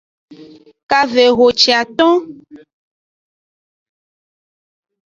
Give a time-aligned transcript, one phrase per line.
[0.89, 2.21] Kavehociaton.